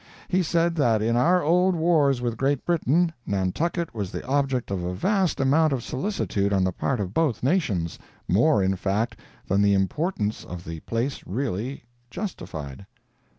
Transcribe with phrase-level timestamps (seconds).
[0.29, 4.83] He said that in our old wars with Great Britain, Nantucket was the object of
[4.83, 9.75] a vast amount of solicitude on the part of both nations—more, in fact, than the
[9.75, 12.87] importance of the place really justified.